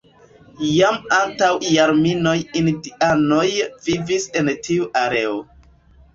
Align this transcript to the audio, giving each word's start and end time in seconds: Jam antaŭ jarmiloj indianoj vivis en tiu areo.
Jam 0.67 0.95
antaŭ 1.17 1.49
jarmiloj 1.73 2.33
indianoj 2.63 3.45
vivis 3.91 4.27
en 4.43 4.53
tiu 4.67 4.91
areo. 5.05 5.39